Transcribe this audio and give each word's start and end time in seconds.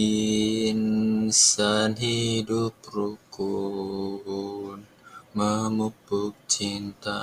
Insan 0.00 2.00
hidup 2.00 2.72
rukun, 2.88 4.88
memupuk 5.36 6.32
cinta 6.48 7.20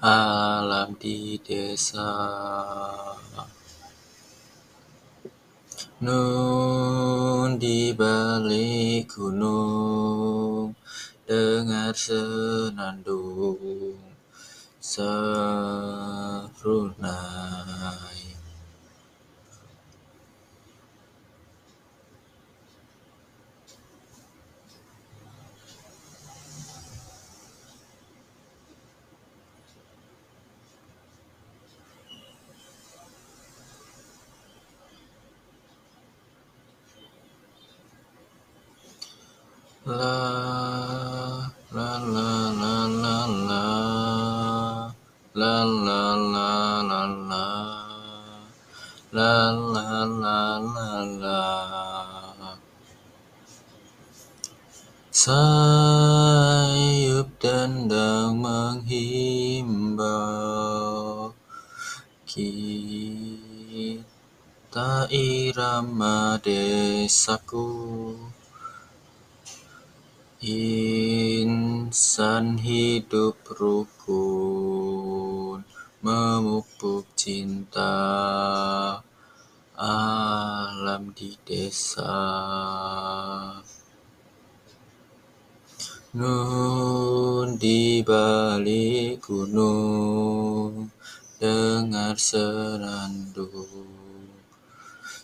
alam 0.00 0.96
di 0.96 1.36
desa. 1.44 2.08
Nun 5.98 7.58
di 7.58 7.90
balik 7.90 9.10
gunung, 9.18 10.70
dengar 11.26 11.90
senandung, 11.90 13.58
serunai. 14.78 15.18
La 39.88 41.48
la 41.72 41.96
la 41.96 42.52
la 42.60 42.76
la 42.92 43.24
la 43.40 43.64
la 45.32 45.64
la 45.64 46.12
la 46.28 46.52
la 46.84 47.08
la 47.08 47.48
la 49.16 49.32
la 49.72 49.88
la 50.12 50.60
la 50.60 51.40
la 52.36 52.52
Sayup 55.08 56.22
dendang 57.40 58.36
menghimbau. 58.44 60.12
Kita 62.28 63.48
irama 65.08 66.36
desaku 66.44 67.66
Insan 70.38 71.82
hidup 72.62 73.42
rukun, 73.58 74.86
memupuk 75.98 77.10
cinta 77.18 77.90
alam 79.74 81.10
di 81.10 81.34
desa. 81.42 82.22
Nun 86.14 87.58
di 87.58 88.06
balik 88.06 89.18
gunung, 89.26 90.94
dengar 91.42 92.14
senandung, 92.14 93.50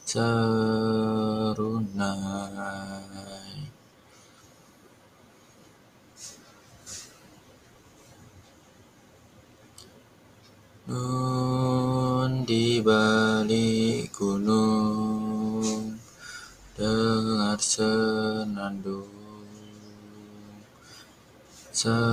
serunai. 0.03 0.54
Nun 10.84 12.45
di 12.45 12.77
balik 12.84 14.12
gunung, 14.12 15.97
dengar 16.77 17.56
senandung, 17.56 19.09
serunai. 21.72 22.05